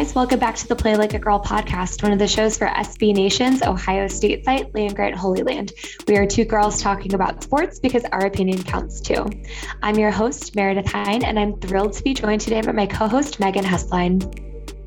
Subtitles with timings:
[0.00, 2.66] Guys, welcome back to the Play Like a Girl podcast, one of the shows for
[2.66, 5.74] SB Nation's Ohio State site, Land Grant Holy Land.
[6.08, 9.26] We are two girls talking about sports because our opinion counts too.
[9.82, 13.08] I'm your host, Meredith Hine, and I'm thrilled to be joined today by my co
[13.08, 14.22] host, Megan Hessline.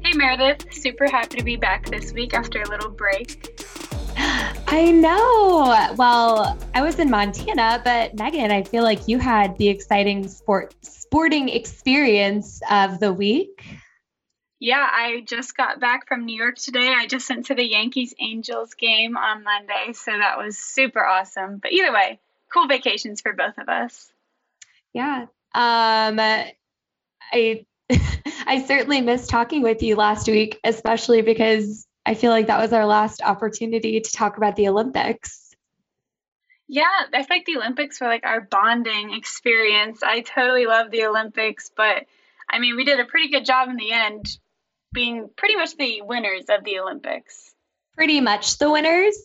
[0.03, 3.61] Hey Meredith, super happy to be back this week after a little break.
[4.17, 5.93] I know.
[5.95, 10.73] Well, I was in Montana, but Megan, I feel like you had the exciting sport
[10.81, 13.63] sporting experience of the week.
[14.63, 16.87] Yeah, I just got back from New York today.
[16.97, 21.57] I just went to the Yankees Angels game on Monday, so that was super awesome.
[21.57, 24.09] But either way, cool vacations for both of us.
[24.93, 25.23] Yeah.
[25.53, 26.45] Um I
[28.47, 32.71] I certainly missed talking with you last week, especially because I feel like that was
[32.71, 35.53] our last opportunity to talk about the Olympics.
[36.69, 40.03] Yeah, I feel like the Olympics were like our bonding experience.
[40.03, 42.05] I totally love the Olympics, but
[42.49, 44.37] I mean, we did a pretty good job in the end,
[44.93, 47.53] being pretty much the winners of the Olympics.
[47.95, 49.17] Pretty much the winners.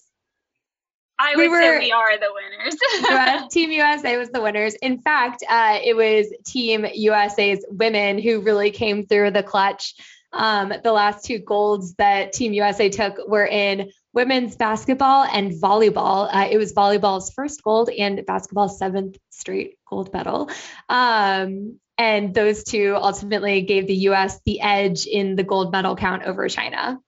[1.19, 3.49] I We would say we are the winners.
[3.51, 4.75] Team USA was the winners.
[4.75, 9.95] In fact, uh, it was Team USA's women who really came through the clutch.
[10.33, 16.29] Um, the last two golds that Team USA took were in women's basketball and volleyball.
[16.29, 20.51] Uh, it was volleyball's first gold and basketball's seventh straight gold medal.
[20.89, 26.25] Um, and those two ultimately gave the US the edge in the gold medal count
[26.25, 27.01] over China.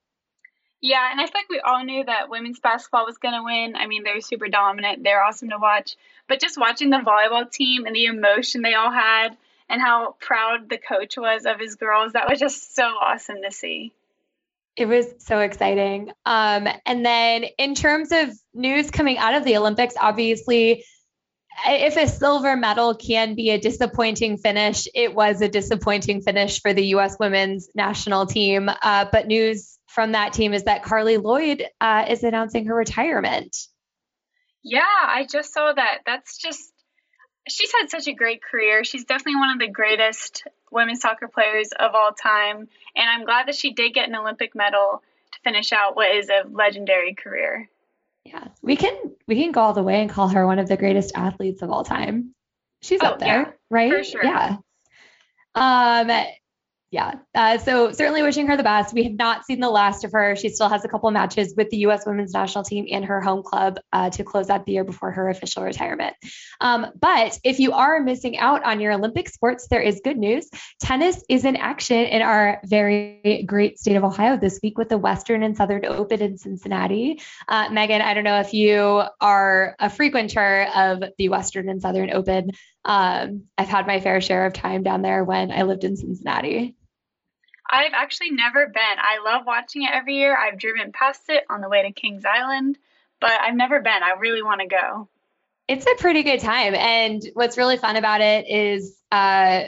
[0.81, 3.75] Yeah, and I feel like we all knew that women's basketball was going to win.
[3.75, 5.03] I mean, they're super dominant.
[5.03, 5.97] They're awesome to watch.
[6.29, 9.37] But just watching the volleyball team and the emotion they all had
[9.69, 13.51] and how proud the coach was of his girls, that was just so awesome to
[13.51, 13.93] see.
[14.77, 16.11] It was so exciting.
[16.25, 20.85] Um, and then in terms of news coming out of the Olympics, obviously,
[21.67, 26.73] if a silver medal can be a disappointing finish, it was a disappointing finish for
[26.73, 27.17] the U.S.
[27.19, 28.71] women's national team.
[28.83, 33.57] Uh, but news from that team is that Carli Lloyd uh, is announcing her retirement.
[34.63, 35.99] Yeah, I just saw that.
[36.07, 36.73] That's just,
[37.49, 38.85] she's had such a great career.
[38.85, 42.69] She's definitely one of the greatest women's soccer players of all time.
[42.97, 45.03] And I'm glad that she did get an Olympic medal
[45.33, 47.69] to finish out what is a legendary career.
[48.25, 48.95] Yeah, we can
[49.27, 51.71] we can go all the way and call her one of the greatest athletes of
[51.71, 52.35] all time.
[52.83, 53.91] She's Oh, up there, yeah, right?
[53.91, 54.25] for sure.
[54.25, 54.57] Yeah.
[55.55, 56.11] Um
[56.91, 57.15] yeah.
[57.37, 58.93] Uh, so certainly wishing her the best.
[58.93, 60.35] We have not seen the last of her.
[60.35, 62.05] She still has a couple matches with the U.S.
[62.05, 65.29] women's national team and her home club uh, to close out the year before her
[65.29, 66.17] official retirement.
[66.61, 70.51] Um, but if you are missing out on your Olympic sports, there is good news.
[70.81, 74.99] Tennis is in action in our very great state of Ohio this week with the
[74.99, 77.21] Western and Southern Open in Cincinnati.
[77.47, 82.11] Uh, Megan, I don't know if you are a frequenter of the Western and Southern
[82.11, 82.51] Open.
[82.85, 86.75] Um, I've had my fair share of time down there when I lived in Cincinnati.
[87.71, 88.83] I've actually never been.
[88.83, 90.37] I love watching it every year.
[90.37, 92.77] I've driven past it on the way to Kings Island,
[93.21, 94.03] but I've never been.
[94.03, 95.09] I really want to go.
[95.69, 96.75] It's a pretty good time.
[96.75, 99.65] And what's really fun about it is, uh,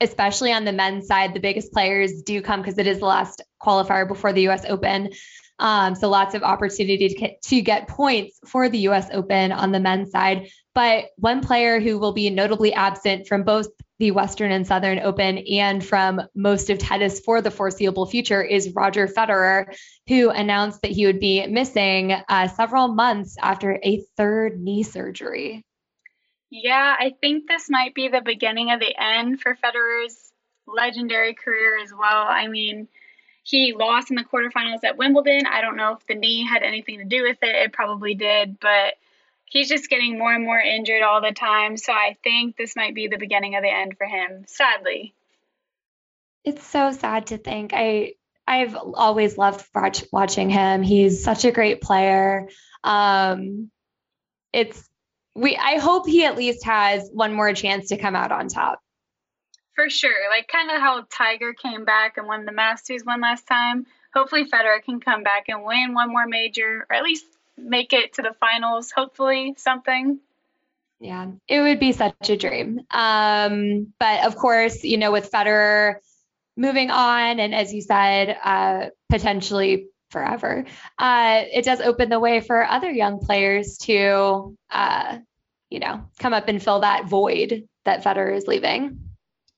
[0.00, 3.42] especially on the men's side, the biggest players do come because it is the last
[3.60, 5.10] qualifier before the US Open.
[5.58, 9.72] Um, so lots of opportunity to get, to get points for the US Open on
[9.72, 10.48] the men's side.
[10.74, 13.66] But one player who will be notably absent from both
[14.02, 18.74] the Western and Southern Open and from most of tennis for the foreseeable future is
[18.74, 19.76] Roger Federer,
[20.08, 25.64] who announced that he would be missing uh, several months after a third knee surgery.
[26.50, 30.32] Yeah, I think this might be the beginning of the end for Federer's
[30.66, 32.26] legendary career as well.
[32.28, 32.88] I mean,
[33.44, 35.46] he lost in the quarterfinals at Wimbledon.
[35.46, 37.54] I don't know if the knee had anything to do with it.
[37.54, 38.94] It probably did, but
[39.52, 41.76] he's just getting more and more injured all the time.
[41.76, 45.14] So I think this might be the beginning of the end for him, sadly.
[46.42, 47.72] It's so sad to think.
[47.74, 48.14] I
[48.48, 50.82] I've always loved watch, watching him.
[50.82, 52.48] He's such a great player.
[52.82, 53.70] Um,
[54.52, 54.88] it's
[55.34, 55.56] we.
[55.56, 58.80] I hope he at least has one more chance to come out on top.
[59.76, 63.46] For sure, like kind of how Tiger came back and won the Masters one last
[63.46, 63.86] time.
[64.12, 67.24] Hopefully, Federer can come back and win one more major, or at least
[67.56, 70.18] make it to the finals, hopefully, something.
[71.00, 72.80] Yeah, it would be such a dream.
[72.90, 75.96] Um, but of course, you know, with Federer
[76.56, 80.64] moving on, and as you said, uh, potentially forever,
[80.98, 85.18] uh, it does open the way for other young players to, uh,
[85.70, 89.00] you know, come up and fill that void that Federer is leaving.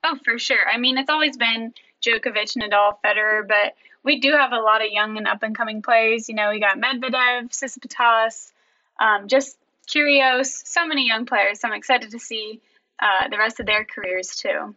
[0.02, 0.69] Oh, for sure.
[0.69, 3.75] I mean, it's always been Djokovic, Nadal, Federer, but
[4.05, 6.29] we do have a lot of young and up and coming players.
[6.29, 8.53] You know, we got Medvedev, Tsitsipas,
[9.01, 9.56] um, just
[9.89, 11.61] Kyrgios, so many young players.
[11.61, 12.61] So I'm excited to see
[13.01, 14.75] uh, the rest of their careers too.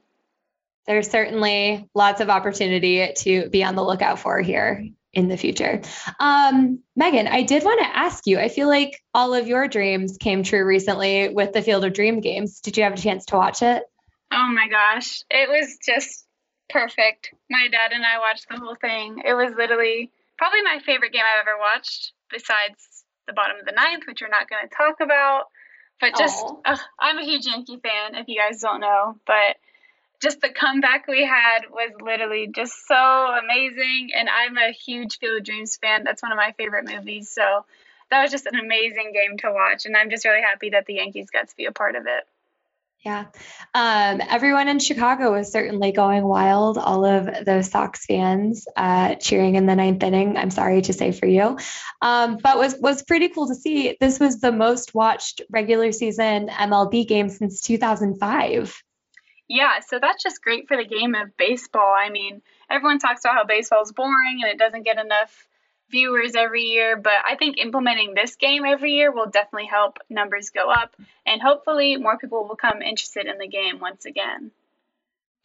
[0.85, 5.81] There's certainly lots of opportunity to be on the lookout for here in the future.
[6.19, 8.39] Um, Megan, I did want to ask you.
[8.39, 12.21] I feel like all of your dreams came true recently with the Field of Dream
[12.21, 12.61] games.
[12.61, 13.83] Did you have a chance to watch it?
[14.31, 16.26] Oh my gosh, it was just
[16.69, 17.33] perfect.
[17.49, 19.21] My dad and I watched the whole thing.
[19.25, 23.71] It was literally probably my favorite game I've ever watched, besides the bottom of the
[23.71, 25.45] ninth, which we're not going to talk about.
[25.99, 29.17] But just, uh, I'm a huge Yankee fan, if you guys don't know.
[29.25, 29.57] But
[30.21, 34.11] just the comeback we had was literally just so amazing.
[34.15, 36.03] And I'm a huge Field of Dreams fan.
[36.03, 37.29] That's one of my favorite movies.
[37.29, 37.65] So
[38.11, 39.85] that was just an amazing game to watch.
[39.85, 42.27] And I'm just really happy that the Yankees got to be a part of it.
[43.05, 43.25] Yeah.
[43.73, 46.77] Um, everyone in Chicago was certainly going wild.
[46.77, 50.35] All of those Sox fans uh, cheering in the ninth inning.
[50.35, 51.57] I'm sorry to say for you,
[52.01, 53.95] um, but was was pretty cool to see.
[53.99, 58.83] This was the most watched regular season MLB game since 2005.
[59.47, 61.95] Yeah, so that's just great for the game of baseball.
[61.97, 65.47] I mean, everyone talks about how baseball is boring and it doesn't get enough
[65.89, 70.49] viewers every year, but I think implementing this game every year will definitely help numbers
[70.49, 70.95] go up
[71.25, 74.51] and hopefully more people will become interested in the game once again.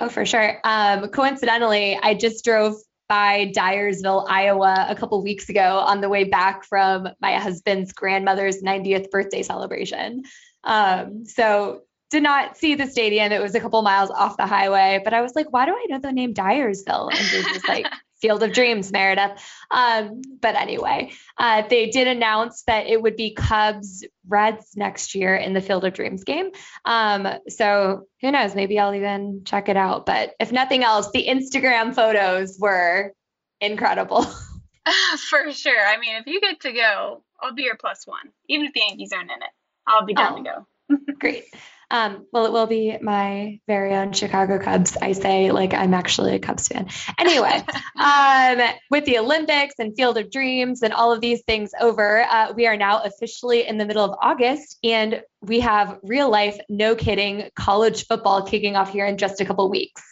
[0.00, 0.60] Oh, for sure.
[0.64, 2.74] Um, coincidentally, I just drove
[3.08, 8.62] by Dyersville, Iowa a couple weeks ago on the way back from my husband's grandmother's
[8.62, 10.22] 90th birthday celebration.
[10.64, 13.32] Um, so did not see the stadium.
[13.32, 15.86] It was a couple miles off the highway, but I was like, why do I
[15.88, 17.10] know the name Dyersville?
[17.10, 17.86] And it was like
[18.22, 19.32] Field of Dreams, Meredith.
[19.70, 25.36] Um, but anyway, uh, they did announce that it would be Cubs Reds next year
[25.36, 26.52] in the Field of Dreams game.
[26.86, 28.54] Um, so who knows?
[28.54, 30.06] Maybe I'll even check it out.
[30.06, 33.12] But if nothing else, the Instagram photos were
[33.60, 34.24] incredible.
[35.30, 35.86] For sure.
[35.86, 38.30] I mean, if you get to go, I'll be your plus one.
[38.48, 39.50] Even if the Yankees aren't in it,
[39.86, 41.12] I'll be down oh, to go.
[41.18, 41.44] great.
[41.92, 44.96] Um, well, it will be my very own Chicago Cubs.
[44.96, 46.88] I say like I'm actually a Cubs fan.
[47.18, 47.62] Anyway,
[48.02, 52.54] um, with the Olympics and Field of Dreams and all of these things over, uh,
[52.56, 56.94] we are now officially in the middle of August, and we have real life, no
[56.94, 60.02] kidding, college football kicking off here in just a couple weeks.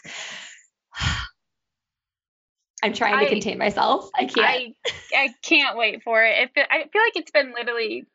[2.82, 4.10] I'm trying to I, contain myself.
[4.14, 4.38] I can't.
[4.38, 4.74] I,
[5.14, 6.50] I can't wait for it.
[6.54, 6.66] it.
[6.70, 8.06] I feel like it's been literally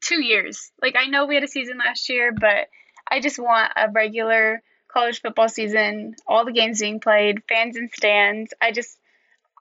[0.00, 0.70] two years.
[0.80, 2.68] Like I know we had a season last year, but
[3.10, 7.90] I just want a regular college football season, all the games being played, fans in
[7.92, 8.52] stands.
[8.60, 8.98] I just,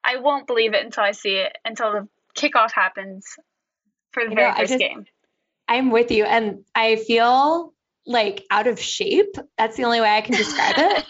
[0.04, 3.26] I won't believe it until I see it, until the kickoff happens
[4.12, 5.06] for the you very know, first just, game.
[5.68, 6.24] I'm with you.
[6.24, 7.74] And I feel
[8.06, 9.36] like out of shape.
[9.58, 11.06] That's the only way I can describe it.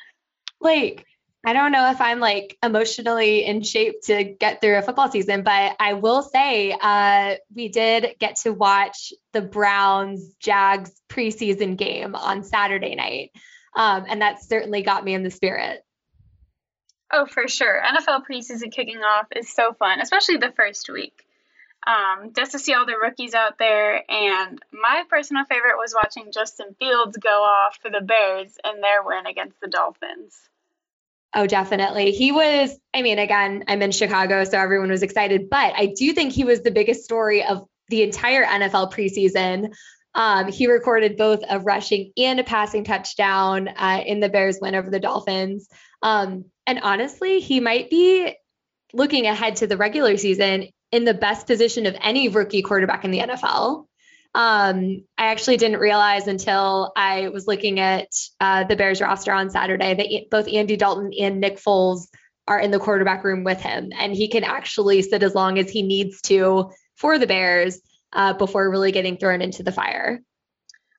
[0.60, 1.06] like,
[1.42, 5.42] I don't know if I'm like emotionally in shape to get through a football season,
[5.42, 12.14] but I will say uh, we did get to watch the Browns Jags preseason game
[12.14, 13.30] on Saturday night.
[13.74, 15.82] Um, and that certainly got me in the spirit.
[17.12, 17.80] Oh, for sure.
[17.82, 21.24] NFL preseason kicking off is so fun, especially the first week.
[21.86, 24.04] Um, just to see all the rookies out there.
[24.08, 29.02] And my personal favorite was watching Justin Fields go off for the Bears in their
[29.02, 30.49] win against the Dolphins.
[31.34, 32.10] Oh, definitely.
[32.10, 36.12] He was, I mean, again, I'm in Chicago, so everyone was excited, but I do
[36.12, 39.72] think he was the biggest story of the entire NFL preseason.
[40.14, 44.74] Um, he recorded both a rushing and a passing touchdown uh, in the Bears win
[44.74, 45.68] over the Dolphins.
[46.02, 48.34] Um, and honestly, he might be
[48.92, 53.12] looking ahead to the regular season in the best position of any rookie quarterback in
[53.12, 53.86] the NFL.
[54.34, 58.08] Um, I actually didn't realize until I was looking at
[58.40, 62.06] uh, the Bears roster on Saturday that both Andy Dalton and Nick Foles
[62.46, 65.70] are in the quarterback room with him, and he can actually sit as long as
[65.70, 67.80] he needs to for the Bears
[68.12, 70.20] uh, before really getting thrown into the fire.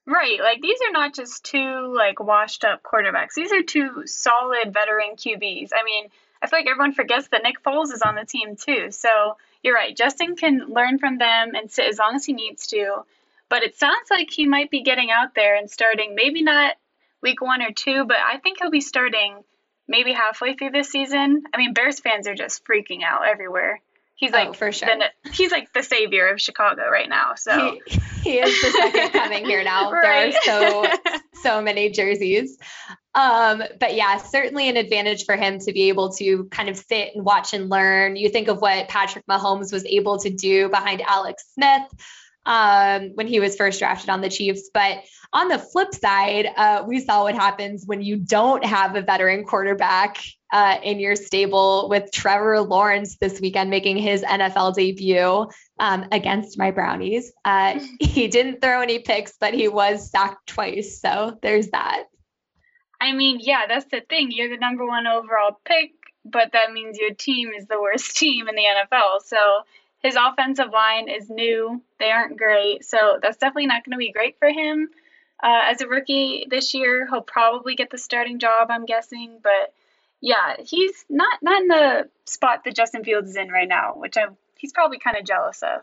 [0.06, 0.40] Right.
[0.40, 3.34] Like these are not just two like washed up quarterbacks.
[3.36, 5.70] These are two solid veteran QBs.
[5.76, 6.06] I mean,
[6.42, 8.90] I feel like everyone forgets that Nick Foles is on the team too.
[8.90, 9.96] So you're right.
[9.96, 13.04] Justin can learn from them and sit as long as he needs to.
[13.52, 16.78] But it sounds like he might be getting out there and starting, maybe not
[17.22, 19.44] week one or two, but I think he'll be starting
[19.90, 21.44] maybe halfway through this season.
[21.54, 23.82] I mean, Bears fans are just freaking out everywhere.
[24.16, 24.88] He's like oh, for sure.
[24.88, 27.34] The, he's like the savior of Chicago right now.
[27.36, 29.92] So he, he is the second coming here now.
[29.92, 30.34] right.
[30.46, 32.58] There are so so many jerseys.
[33.14, 37.16] Um, but yeah, certainly an advantage for him to be able to kind of sit
[37.16, 38.16] and watch and learn.
[38.16, 41.84] You think of what Patrick Mahomes was able to do behind Alex Smith
[42.46, 44.70] um, when he was first drafted on the Chiefs.
[44.74, 49.02] But on the flip side, uh, we saw what happens when you don't have a
[49.02, 50.18] veteran quarterback
[50.52, 55.48] uh, in your stable with Trevor Lawrence this weekend making his NFL debut
[55.80, 57.32] um, against my Brownies.
[57.46, 61.00] Uh, he didn't throw any picks, but he was sacked twice.
[61.00, 62.04] So there's that.
[63.00, 64.32] I mean, yeah, that's the thing.
[64.32, 65.92] You're the number one overall pick,
[66.24, 69.22] but that means your team is the worst team in the NFL.
[69.26, 69.38] So
[70.04, 71.82] his offensive line is new.
[72.00, 72.84] They aren't great.
[72.86, 74.90] So that's definitely not going to be great for him.
[75.44, 79.40] Uh, as a rookie this year, he'll probably get the starting job, I'm guessing.
[79.42, 79.74] But
[80.20, 84.18] yeah, he's not not in the spot that Justin Fields is in right now, which
[84.18, 85.82] I'm he's probably kind of jealous of.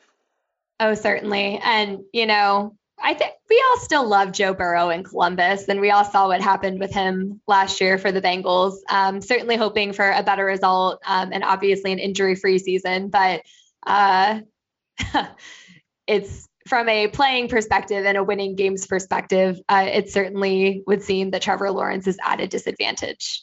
[0.81, 1.59] Oh, certainly.
[1.63, 5.91] And you know, I think we all still love Joe Burrow in Columbus, and we
[5.91, 8.79] all saw what happened with him last year for the Bengals.
[8.89, 13.43] Um, certainly hoping for a better result um, and obviously an injury free season, but
[13.87, 14.41] uh,
[16.07, 21.31] it's from a playing perspective and a winning games perspective, uh, it certainly would seem
[21.31, 23.43] that Trevor Lawrence is at a disadvantage.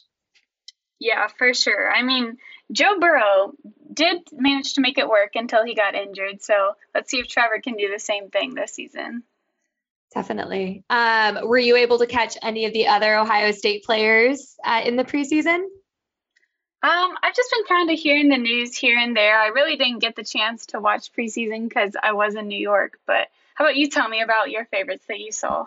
[0.98, 1.90] Yeah, for sure.
[1.90, 2.36] I mean,
[2.72, 3.52] Joe Burrow
[3.92, 6.42] did manage to make it work until he got injured.
[6.42, 9.22] So let's see if Trevor can do the same thing this season.
[10.14, 10.84] Definitely.
[10.88, 14.96] Um, were you able to catch any of the other Ohio State players uh, in
[14.96, 15.66] the preseason?
[16.82, 19.40] Um, I've just been kind of hearing the news here and there.
[19.40, 22.98] I really didn't get the chance to watch preseason because I was in New York.
[23.06, 25.66] But how about you tell me about your favorites that you saw?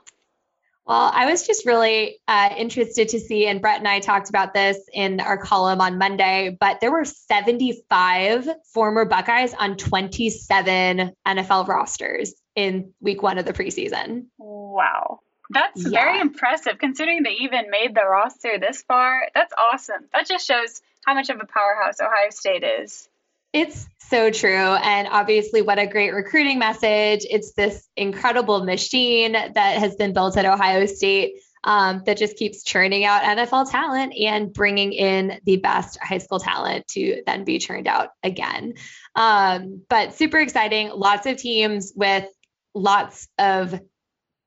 [0.86, 4.56] Well, I was just really uh, interested to see, and Brett and I talked about
[4.56, 11.68] this in our column on Monday, but there were 75 former Buckeyes on 27 NFL
[11.68, 14.25] rosters in week one of the preseason.
[14.39, 15.20] Wow.
[15.50, 15.89] That's yeah.
[15.89, 19.24] very impressive considering they even made the roster this far.
[19.34, 20.06] That's awesome.
[20.13, 23.10] That just shows how much of a powerhouse Ohio State is.
[23.51, 24.50] It's so true.
[24.51, 27.25] And obviously, what a great recruiting message.
[27.27, 32.63] It's this incredible machine that has been built at Ohio State um, that just keeps
[32.63, 37.58] churning out NFL talent and bringing in the best high school talent to then be
[37.58, 38.75] churned out again.
[39.15, 40.91] Um, but super exciting.
[40.94, 42.27] Lots of teams with
[42.75, 43.79] lots of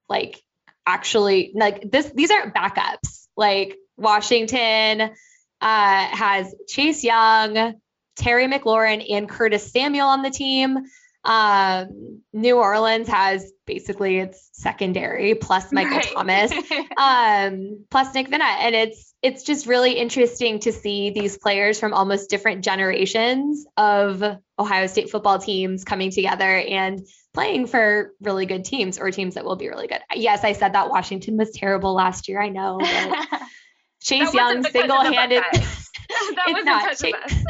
[0.09, 0.41] like
[0.87, 3.27] actually like this, these aren't backups.
[3.37, 7.75] Like Washington uh, has Chase Young,
[8.17, 10.79] Terry McLaurin and Curtis Samuel on the team.
[11.25, 16.13] Um, New Orleans has basically its secondary plus Michael right.
[16.13, 16.53] Thomas,
[16.97, 18.41] um, plus Nick Vannett.
[18.41, 24.23] And it's it's just really interesting to see these players from almost different generations of
[24.59, 29.45] Ohio State football teams coming together and playing for really good teams or teams that
[29.45, 30.01] will be really good.
[30.15, 32.41] Yes, I said that Washington was terrible last year.
[32.41, 32.81] I know.
[34.03, 35.43] Chase Young single-handed.
[35.53, 36.97] it's not.
[36.97, 37.45] Chase,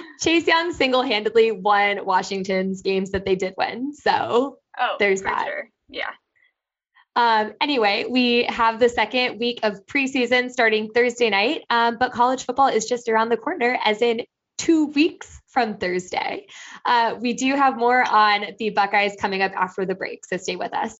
[0.20, 3.94] Chase Young single-handedly won Washington's games that they did win.
[3.94, 5.46] So oh, there's that.
[5.46, 5.68] Sure.
[5.88, 6.10] Yeah.
[7.14, 12.44] Um, anyway, we have the second week of preseason starting Thursday night, um, but college
[12.44, 14.22] football is just around the corner, as in
[14.56, 16.46] two weeks from Thursday.
[16.84, 20.56] Uh, we do have more on the Buckeyes coming up after the break, so stay
[20.56, 20.96] with us.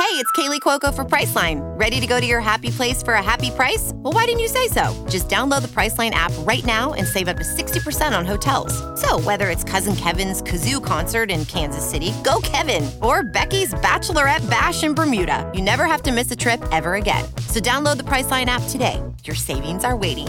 [0.00, 1.60] Hey, it's Kaley Cuoco for Priceline.
[1.78, 3.92] Ready to go to your happy place for a happy price?
[3.96, 5.06] Well, why didn't you say so?
[5.10, 8.72] Just download the Priceline app right now and save up to 60% on hotels.
[8.98, 14.48] So, whether it's Cousin Kevin's Kazoo concert in Kansas City, go Kevin, or Becky's Bachelorette
[14.48, 17.24] Bash in Bermuda, you never have to miss a trip ever again.
[17.48, 19.02] So, download the Priceline app today.
[19.24, 20.28] Your savings are waiting.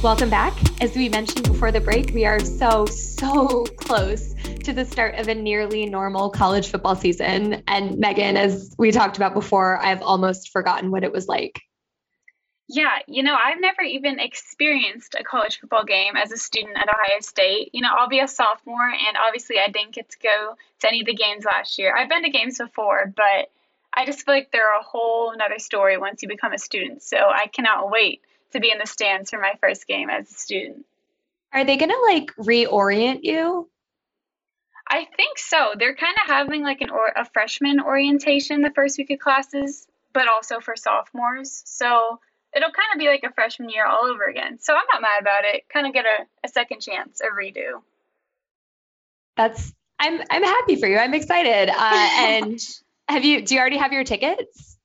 [0.00, 0.56] Welcome back.
[0.80, 5.26] As we mentioned before the break, we are so, so close to the start of
[5.26, 7.64] a nearly normal college football season.
[7.66, 11.60] And Megan, as we talked about before, I've almost forgotten what it was like.
[12.68, 16.88] Yeah, you know, I've never even experienced a college football game as a student at
[16.88, 17.70] Ohio State.
[17.72, 21.00] You know, I'll be a sophomore, and obviously I didn't get to go to any
[21.00, 21.92] of the games last year.
[21.96, 23.50] I've been to games before, but
[23.92, 27.02] I just feel like they're a whole another story once you become a student.
[27.02, 28.20] So I cannot wait
[28.52, 30.86] to be in the stands for my first game as a student.
[31.52, 33.68] Are they going to like reorient you?
[34.90, 35.72] I think so.
[35.78, 39.86] They're kind of having like an or- a freshman orientation the first week of classes,
[40.12, 41.62] but also for sophomores.
[41.66, 42.20] So
[42.54, 44.58] it'll kind of be like a freshman year all over again.
[44.60, 45.64] So I'm not mad about it.
[45.72, 47.82] Kind of get a, a second chance, a redo.
[49.36, 50.96] That's I'm I'm happy for you.
[50.98, 51.68] I'm excited.
[51.68, 52.60] Uh, and
[53.08, 54.78] have you do you already have your tickets?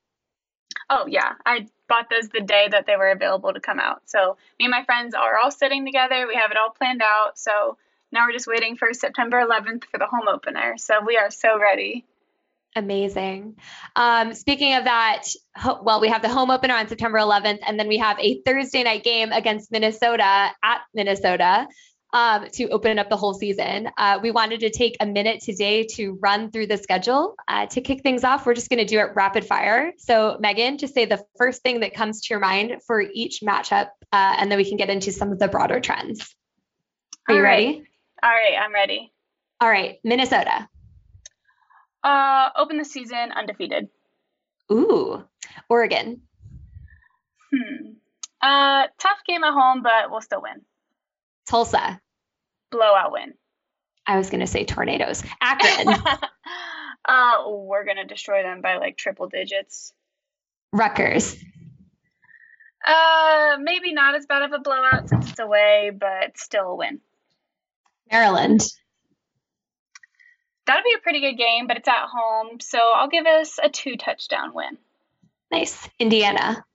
[0.89, 4.01] Oh yeah, I bought those the day that they were available to come out.
[4.05, 6.25] So me and my friends are all sitting together.
[6.27, 7.37] We have it all planned out.
[7.37, 7.77] So
[8.11, 10.75] now we're just waiting for September 11th for the home opener.
[10.77, 12.05] So we are so ready.
[12.75, 13.57] Amazing.
[13.95, 15.25] Um, speaking of that,
[15.55, 18.41] ho- well, we have the home opener on September 11th, and then we have a
[18.41, 21.67] Thursday night game against Minnesota at Minnesota
[22.13, 23.89] um, to open up the whole season.
[23.97, 27.35] Uh, we wanted to take a minute today to run through the schedule.
[27.47, 29.93] Uh, to kick things off, we're just going to do it rapid fire.
[29.97, 33.87] So, Megan, just say the first thing that comes to your mind for each matchup,
[34.11, 36.35] uh, and then we can get into some of the broader trends.
[37.27, 37.49] Are All you right.
[37.49, 37.83] ready?
[38.21, 39.11] All right, I'm ready.
[39.59, 40.69] All right, Minnesota.
[42.03, 43.87] Uh, open the season undefeated.
[44.71, 45.23] Ooh,
[45.67, 46.21] Oregon.
[47.51, 47.93] Hmm.
[48.41, 50.61] Uh, tough game at home, but we'll still win.
[51.49, 51.99] Tulsa
[52.73, 53.33] blowout win.
[54.05, 55.23] I was going to say tornadoes.
[55.39, 55.87] Akron.
[57.05, 59.93] uh, we're going to destroy them by like triple digits.
[60.73, 61.37] Rutgers.
[62.85, 66.99] Uh, maybe not as bad of a blowout since it's away, but still a win.
[68.11, 68.61] Maryland.
[70.65, 73.69] That'll be a pretty good game, but it's at home, so I'll give us a
[73.69, 74.77] two touchdown win.
[75.51, 75.87] Nice.
[75.99, 76.65] Indiana.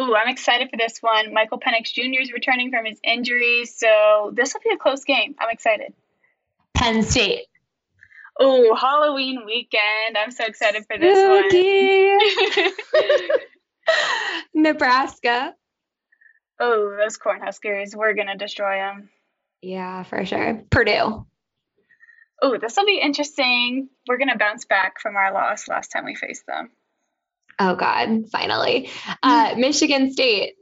[0.00, 1.32] Ooh, I'm excited for this one.
[1.32, 2.20] Michael Penix Jr.
[2.20, 5.34] is returning from his injury, so this will be a close game.
[5.38, 5.92] I'm excited.
[6.74, 7.46] Penn State.
[8.40, 10.16] Ooh, Halloween weekend.
[10.16, 12.14] I'm so excited for this Spooky.
[12.94, 13.40] one.
[14.54, 15.54] Nebraska.
[16.60, 17.96] Oh, those Cornhuskers.
[17.96, 19.10] We're going to destroy them.
[19.62, 20.62] Yeah, for sure.
[20.70, 21.26] Purdue.
[22.40, 23.88] Oh, this will be interesting.
[24.06, 26.70] We're going to bounce back from our loss last time we faced them.
[27.58, 28.90] Oh God, finally.
[29.22, 30.54] Uh, Michigan State.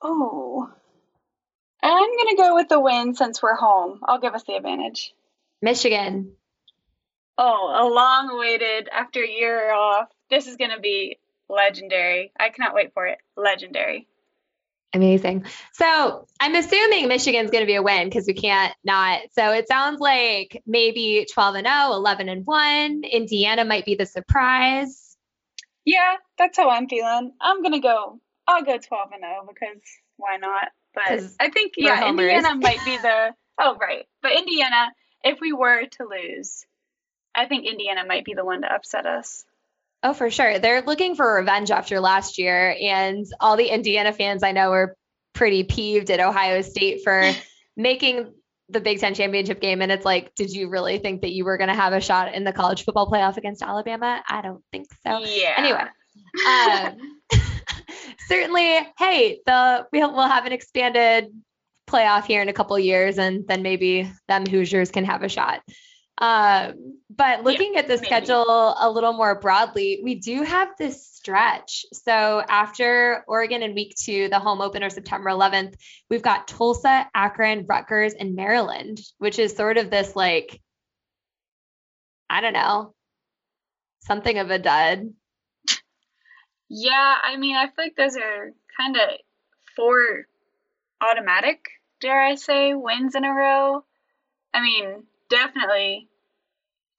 [0.00, 0.70] Oh.
[1.82, 4.00] I'm going to go with the win since we're home.
[4.04, 5.12] I'll give us the advantage.
[5.60, 6.32] Michigan.
[7.36, 10.08] Oh, a long awaited after a year off.
[10.30, 11.18] This is going to be
[11.48, 12.32] legendary.
[12.38, 13.18] I cannot wait for it.
[13.36, 14.06] Legendary.
[14.94, 15.44] Amazing.
[15.72, 19.22] So I'm assuming Michigan's going to be a win because we can't not.
[19.32, 23.02] So it sounds like maybe 12 and 0, 11 and 1.
[23.02, 25.03] Indiana might be the surprise.
[25.84, 27.32] Yeah, that's how I'm feeling.
[27.40, 29.82] I'm going to go, I'll go 12 and 0 because
[30.16, 30.68] why not?
[30.94, 34.06] But I think, yeah, Indiana might be the, oh, right.
[34.22, 34.92] But Indiana,
[35.22, 36.64] if we were to lose,
[37.34, 39.44] I think Indiana might be the one to upset us.
[40.02, 40.58] Oh, for sure.
[40.58, 42.76] They're looking for revenge after last year.
[42.80, 44.96] And all the Indiana fans I know are
[45.32, 47.32] pretty peeved at Ohio State for
[47.76, 48.32] making
[48.68, 49.82] the Big Ten championship game.
[49.82, 52.34] And it's like, did you really think that you were going to have a shot
[52.34, 54.22] in the college football playoff against Alabama?
[54.28, 55.20] I don't think so.
[55.20, 55.54] Yeah.
[55.56, 55.84] Anyway.
[56.48, 57.20] Um,
[58.28, 61.32] certainly, hey, the we'll, we'll have an expanded
[61.88, 65.60] playoff here in a couple years, and then maybe them Hoosiers can have a shot.
[66.18, 68.06] Um, but looking yeah, at the maybe.
[68.06, 71.84] schedule a little more broadly, we do have this stretch.
[71.92, 75.74] So after Oregon in week two, the home opener September 11th,
[76.08, 80.60] we've got Tulsa, Akron, Rutgers, and Maryland, which is sort of this like,
[82.30, 82.94] I don't know,
[84.00, 85.12] something of a dud.
[86.70, 88.50] Yeah, I mean, I feel like those are
[88.80, 89.02] kind of
[89.76, 90.26] four
[91.00, 91.60] automatic,
[92.00, 93.84] dare I say, wins in a row.
[94.52, 96.08] I mean, definitely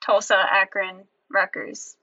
[0.06, 1.96] Tulsa, Akron, Rutgers.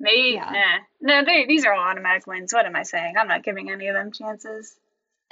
[0.00, 0.50] Maybe, yeah.
[0.50, 0.78] nah.
[1.00, 2.52] No, they, these are all automatic wins.
[2.52, 3.14] What am I saying?
[3.18, 4.76] I'm not giving any of them chances.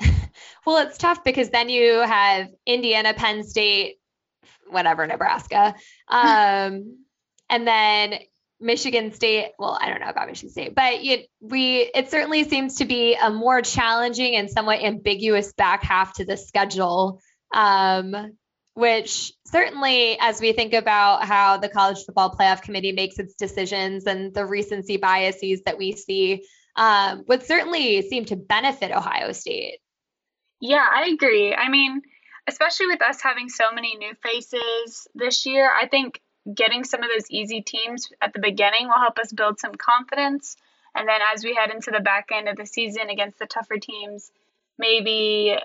[0.67, 3.97] well, it's tough because then you have Indiana, Penn State,
[4.69, 5.75] whatever, Nebraska.
[6.09, 6.99] Um,
[7.51, 8.15] and then
[8.59, 9.53] Michigan State.
[9.59, 13.15] Well, I don't know about Michigan State, but it, we it certainly seems to be
[13.15, 17.21] a more challenging and somewhat ambiguous back half to the schedule.
[17.55, 18.37] Um,
[18.77, 24.05] which certainly, as we think about how the college football playoff committee makes its decisions
[24.05, 26.45] and the recency biases that we see,
[26.77, 29.79] um, would certainly seem to benefit Ohio State.
[30.61, 31.55] Yeah, I agree.
[31.55, 32.03] I mean,
[32.47, 36.21] especially with us having so many new faces this year, I think
[36.55, 40.55] getting some of those easy teams at the beginning will help us build some confidence.
[40.95, 43.79] And then as we head into the back end of the season against the tougher
[43.79, 44.31] teams,
[44.79, 45.57] maybe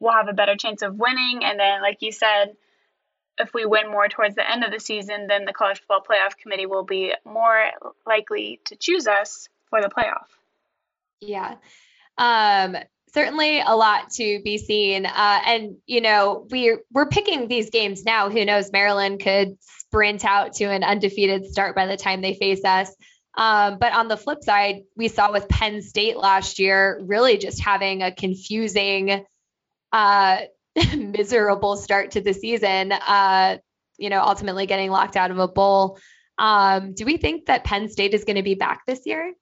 [0.00, 1.44] we'll have a better chance of winning.
[1.44, 2.56] And then, like you said,
[3.38, 6.36] if we win more towards the end of the season, then the college football playoff
[6.36, 7.70] committee will be more
[8.06, 10.26] likely to choose us for the playoff.
[11.20, 11.56] Yeah.
[12.16, 12.76] Um,
[13.12, 15.06] certainly a lot to be seen.
[15.06, 18.28] Uh, and you know, we're we're picking these games now.
[18.30, 18.72] Who knows?
[18.72, 22.94] Maryland could sprint out to an undefeated start by the time they face us.
[23.36, 27.60] Um, but on the flip side, we saw with Penn State last year, really just
[27.60, 29.24] having a confusing
[29.92, 30.40] uh,
[30.96, 33.58] miserable start to the season, uh,
[33.98, 35.98] you know, ultimately getting locked out of a bowl.
[36.38, 39.34] Um, do we think that Penn State is going to be back this year?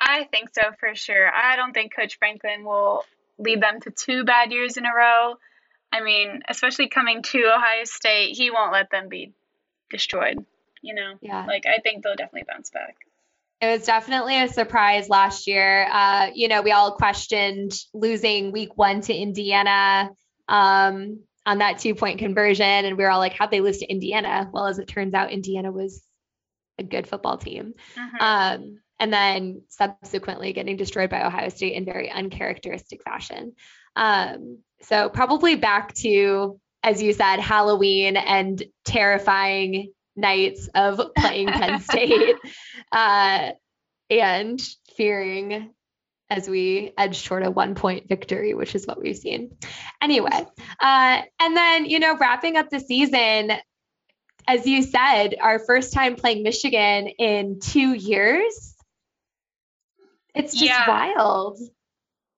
[0.00, 1.30] I think so for sure.
[1.30, 3.04] I don't think Coach Franklin will
[3.38, 5.34] lead them to two bad years in a row.
[5.92, 9.32] I mean, especially coming to Ohio State, he won't let them be
[9.90, 10.44] destroyed.
[10.82, 11.44] You know, yeah.
[11.44, 12.96] Like I think they'll definitely bounce back.
[13.60, 15.86] It was definitely a surprise last year.
[15.90, 20.10] Uh, you know, we all questioned losing week one to Indiana
[20.48, 22.64] um, on that two point conversion.
[22.64, 24.48] And we were all like, how'd they lose to Indiana?
[24.50, 26.02] Well, as it turns out, Indiana was
[26.78, 27.74] a good football team.
[27.96, 28.16] Mm-hmm.
[28.20, 33.52] Um, and then subsequently getting destroyed by Ohio State in very uncharacteristic fashion.
[33.96, 41.80] Um, so, probably back to, as you said, Halloween and terrifying nights of playing Penn
[41.80, 42.36] State
[42.92, 43.50] uh,
[44.08, 44.60] and
[44.96, 45.72] fearing
[46.28, 49.56] as we edge toward a one point victory, which is what we've seen.
[50.00, 50.46] Anyway,
[50.80, 53.52] uh, and then, you know, wrapping up the season,
[54.46, 58.74] as you said, our first time playing Michigan in two years.
[60.34, 60.88] It's just yeah.
[60.88, 61.58] wild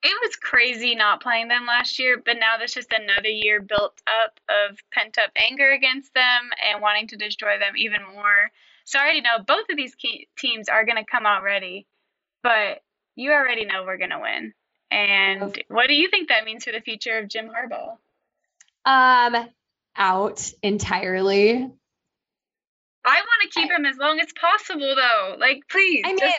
[0.02, 4.00] it was crazy not playing them last year, but now there's just another year built
[4.06, 8.50] up of pent up anger against them and wanting to destroy them even more.
[8.84, 9.94] So I already know both of these
[10.36, 11.86] teams are going to come out ready,
[12.42, 12.82] but
[13.14, 14.52] you already know we're going to win.
[14.90, 17.96] And what do you think that means for the future of Jim Harbaugh?
[18.84, 19.48] Um,
[19.96, 21.70] out entirely.
[23.04, 25.36] I want to keep him as long as possible, though.
[25.38, 26.02] Like, please.
[26.04, 26.36] I mean, just-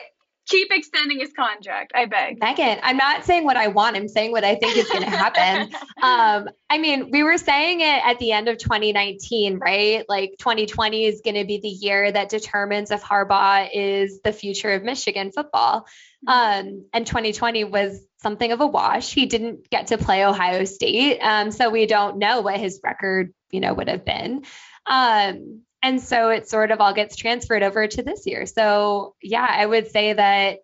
[0.47, 1.93] keep extending his contract.
[1.95, 2.39] I beg.
[2.39, 3.95] Megan, I'm not saying what I want.
[3.95, 5.73] I'm saying what I think is going to happen.
[6.01, 10.03] um, I mean, we were saying it at the end of 2019, right?
[10.07, 14.71] Like 2020 is going to be the year that determines if Harbaugh is the future
[14.71, 15.87] of Michigan football.
[16.27, 16.69] Mm-hmm.
[16.69, 19.13] Um, and 2020 was something of a wash.
[19.13, 21.19] He didn't get to play Ohio State.
[21.19, 24.43] Um, so we don't know what his record, you know, would have been.
[24.85, 28.45] Um, and so it sort of all gets transferred over to this year.
[28.45, 30.59] So, yeah, I would say that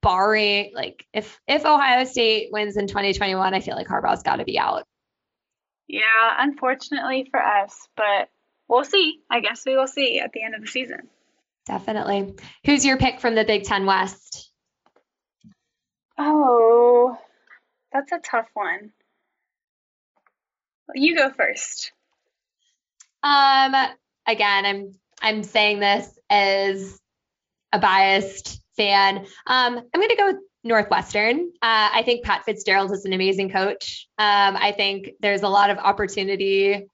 [0.00, 4.44] barring like if if Ohio State wins in 2021, I feel like Harbaugh's got to
[4.44, 4.84] be out.
[5.86, 6.00] Yeah,
[6.38, 8.30] unfortunately for us, but
[8.68, 9.20] we'll see.
[9.30, 11.08] I guess we will see at the end of the season.
[11.66, 12.34] Definitely.
[12.64, 14.50] Who's your pick from the Big Ten West?
[16.16, 17.18] Oh,
[17.92, 18.92] that's a tough one.
[20.94, 21.92] You go first.
[23.22, 23.74] Um,
[24.26, 26.98] again, I'm I'm saying this as
[27.72, 29.18] a biased fan.
[29.46, 31.50] Um, I'm going to go with Northwestern.
[31.62, 34.08] Uh, I think Pat Fitzgerald is an amazing coach.
[34.18, 36.86] Um, I think there's a lot of opportunity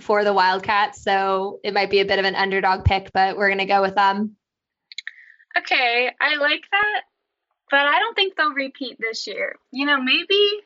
[0.00, 3.48] for the Wildcats, so it might be a bit of an underdog pick, but we're
[3.48, 4.36] going to go with them.
[5.56, 7.02] Okay, I like that,
[7.70, 9.56] but I don't think they'll repeat this year.
[9.70, 10.60] You know, maybe.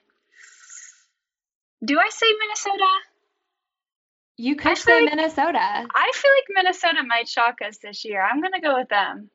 [1.85, 2.89] Do I say Minnesota?
[4.41, 5.59] You could say like, Minnesota.
[5.59, 8.23] I feel like Minnesota might shock us this year.
[8.23, 9.31] I'm going to go with them.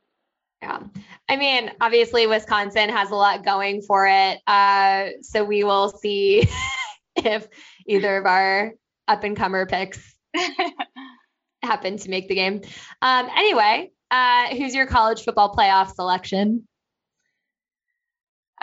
[0.61, 0.79] Yeah.
[1.27, 4.39] I mean, obviously, Wisconsin has a lot going for it.
[4.47, 6.47] Uh, so we will see
[7.17, 7.45] if
[7.85, 8.71] either of our
[9.09, 10.15] up and comer picks
[11.63, 12.61] happen to make the game.
[13.01, 16.65] Um, anyway, uh, who's your college football playoff selection?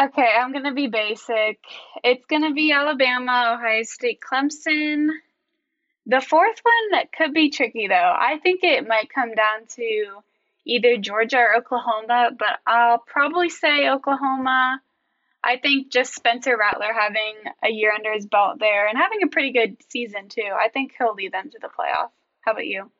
[0.01, 1.59] Okay, I'm going to be basic.
[2.03, 5.11] It's going to be Alabama, Ohio State, Clemson.
[6.07, 7.95] The fourth one that could be tricky, though.
[7.95, 10.23] I think it might come down to
[10.65, 14.81] either Georgia or Oklahoma, but I'll probably say Oklahoma.
[15.43, 17.35] I think just Spencer Rattler having
[17.65, 20.51] a year under his belt there and having a pretty good season too.
[20.59, 22.11] I think he'll lead them to the playoff.
[22.43, 22.91] How about you?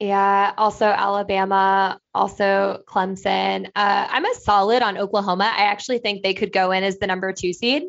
[0.00, 3.66] Yeah, also Alabama, also Clemson.
[3.66, 5.44] Uh, I'm a solid on Oklahoma.
[5.44, 7.84] I actually think they could go in as the number two seed.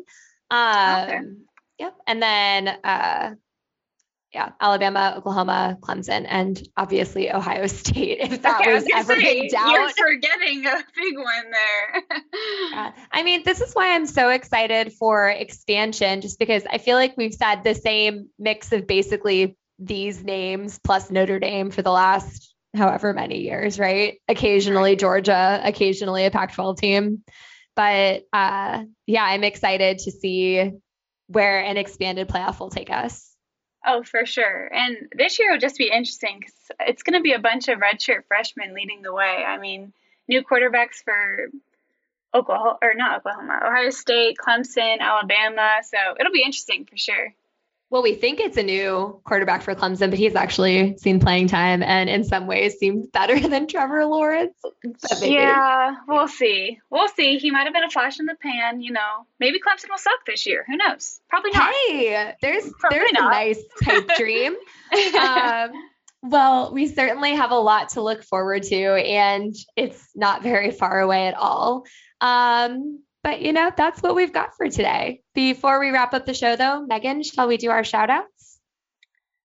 [0.50, 1.20] Um, okay.
[1.78, 1.96] Yep.
[2.06, 3.34] And then uh,
[4.36, 8.18] yeah, Alabama, Oklahoma, Clemson, and obviously Ohio State.
[8.20, 12.02] If that okay, was, was ever say, in doubt, you're forgetting a big one there.
[12.70, 12.92] yeah.
[13.10, 17.16] I mean, this is why I'm so excited for expansion, just because I feel like
[17.16, 22.54] we've said the same mix of basically these names plus Notre Dame for the last
[22.74, 24.20] however many years, right?
[24.28, 27.24] Occasionally Georgia, occasionally a Pac-12 team,
[27.74, 30.72] but uh, yeah, I'm excited to see
[31.28, 33.35] where an expanded playoff will take us.
[33.88, 34.66] Oh, for sure.
[34.74, 37.78] And this year will just be interesting because it's going to be a bunch of
[37.78, 39.44] redshirt freshmen leading the way.
[39.46, 39.92] I mean,
[40.26, 41.48] new quarterbacks for
[42.34, 45.78] Oklahoma, or not Oklahoma, Ohio State, Clemson, Alabama.
[45.84, 47.32] So it'll be interesting for sure.
[47.88, 51.84] Well, we think it's a new quarterback for Clemson, but he's actually seen playing time
[51.84, 54.56] and in some ways seems better than Trevor Lawrence.
[55.22, 56.78] Yeah, we'll see.
[56.90, 57.38] We'll see.
[57.38, 59.26] He might have been a flash in the pan, you know.
[59.38, 60.64] Maybe Clemson will suck this year.
[60.66, 61.20] Who knows?
[61.28, 61.72] Probably not.
[61.72, 63.32] Hey, there's Probably there's not.
[63.32, 64.56] a nice type dream.
[65.20, 65.70] um,
[66.22, 70.98] well, we certainly have a lot to look forward to, and it's not very far
[70.98, 71.84] away at all.
[72.20, 75.20] Um, but you know, that's what we've got for today.
[75.34, 78.60] Before we wrap up the show though, Megan, shall we do our shout outs?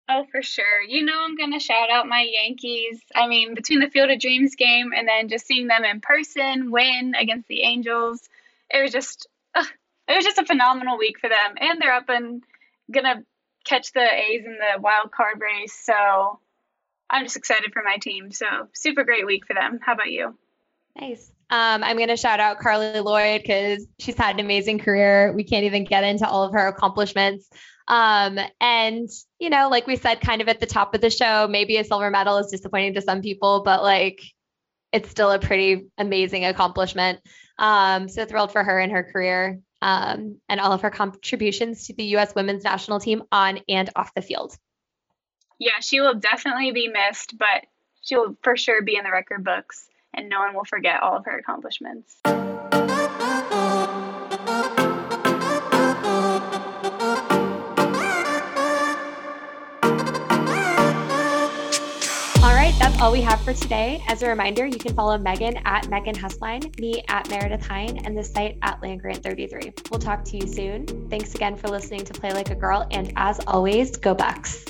[0.09, 0.83] Oh, for sure.
[0.83, 3.00] You know, I'm going to shout out my Yankees.
[3.14, 6.72] I mean, between the Field of Dreams game and then just seeing them in person
[6.72, 8.28] win against the Angels,
[8.70, 9.62] it was just, uh,
[10.09, 11.54] it was just a phenomenal week for them.
[11.61, 12.42] And they're up and
[12.90, 13.22] going to
[13.64, 15.78] catch the A's in the wild card race.
[15.80, 16.40] So
[17.09, 18.33] I'm just excited for my team.
[18.33, 19.78] So super great week for them.
[19.80, 20.37] How about you?
[21.00, 21.30] Nice.
[21.51, 25.33] Um, I'm going to shout out Carli Lloyd because she's had an amazing career.
[25.33, 27.49] We can't even get into all of her accomplishments.
[27.89, 29.09] Um, and,
[29.41, 31.85] you know, like we said, kind of at the top of the show, maybe a
[31.85, 34.23] silver medal is disappointing to some people, but like
[34.93, 37.19] it's still a pretty amazing accomplishment.
[37.59, 41.95] Um, so thrilled for her and her career um, and all of her contributions to
[41.95, 42.33] the U.S.
[42.33, 44.57] women's national team on and off the field.
[45.59, 47.67] Yeah, she will definitely be missed, but
[48.03, 51.25] she'll for sure be in the record books and no one will forget all of
[51.25, 52.16] her accomplishments.
[62.81, 64.03] That's all we have for today.
[64.09, 68.16] As a reminder, you can follow Megan at Megan Husline, me at Meredith Hine, and
[68.16, 69.90] the site at Landgrant33.
[69.90, 70.87] We'll talk to you soon.
[71.11, 74.64] Thanks again for listening to Play Like a Girl, and as always, go Bucks.